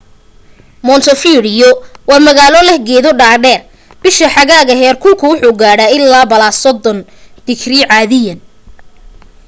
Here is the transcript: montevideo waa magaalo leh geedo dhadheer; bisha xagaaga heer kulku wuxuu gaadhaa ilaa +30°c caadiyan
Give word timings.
montevideo 0.87 1.69
waa 2.09 2.25
magaalo 2.27 2.59
leh 2.67 2.79
geedo 2.87 3.11
dhadheer; 3.19 3.61
bisha 4.01 4.27
xagaaga 4.35 4.73
heer 4.81 4.95
kulku 5.03 5.25
wuxuu 5.31 5.53
gaadhaa 5.61 5.93
ilaa 5.97 6.25
+30°c 6.31 7.63
caadiyan 7.91 8.39